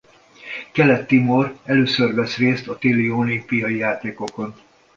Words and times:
Kelet-Timor 0.71 1.57
először 1.63 2.13
vesz 2.13 2.37
részt 2.37 2.67
a 2.67 2.77
téli 2.77 3.09
olimpiai 3.11 3.75
játékokon. 3.77 4.55